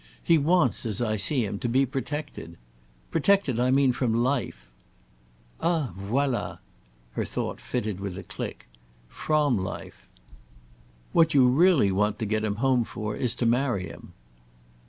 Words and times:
He 0.23 0.39
wants, 0.39 0.83
as 0.83 0.99
I 0.99 1.15
see 1.15 1.45
him, 1.45 1.59
to 1.59 1.69
be 1.69 1.85
protected. 1.85 2.57
Protected 3.11 3.59
I 3.59 3.69
mean 3.69 3.91
from 3.93 4.15
life." 4.23 4.67
"Ah 5.59 5.93
voilà!"—her 5.95 7.23
thought 7.23 7.61
fitted 7.61 7.99
with 7.99 8.17
a 8.17 8.23
click. 8.23 8.67
"From 9.07 9.59
life. 9.59 10.07
What 11.13 11.35
you 11.35 11.47
really 11.47 11.91
want 11.91 12.17
to 12.17 12.25
get 12.25 12.43
him 12.43 12.55
home 12.55 12.83
for 12.83 13.15
is 13.15 13.35
to 13.35 13.45
marry 13.45 13.83
him." 13.83 14.13